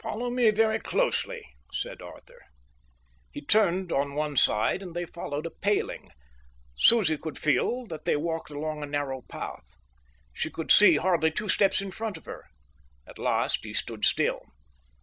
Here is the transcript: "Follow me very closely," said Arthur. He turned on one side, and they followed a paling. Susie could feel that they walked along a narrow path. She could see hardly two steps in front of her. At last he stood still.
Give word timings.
"Follow 0.00 0.30
me 0.30 0.50
very 0.50 0.78
closely," 0.78 1.42
said 1.70 2.00
Arthur. 2.00 2.40
He 3.30 3.42
turned 3.42 3.92
on 3.92 4.14
one 4.14 4.34
side, 4.34 4.82
and 4.82 4.96
they 4.96 5.04
followed 5.04 5.44
a 5.44 5.50
paling. 5.50 6.08
Susie 6.74 7.18
could 7.18 7.36
feel 7.38 7.84
that 7.88 8.06
they 8.06 8.16
walked 8.16 8.48
along 8.48 8.82
a 8.82 8.86
narrow 8.86 9.20
path. 9.28 9.74
She 10.32 10.48
could 10.50 10.70
see 10.70 10.96
hardly 10.96 11.30
two 11.30 11.50
steps 11.50 11.82
in 11.82 11.90
front 11.90 12.16
of 12.16 12.24
her. 12.24 12.46
At 13.06 13.18
last 13.18 13.62
he 13.62 13.74
stood 13.74 14.06
still. 14.06 14.46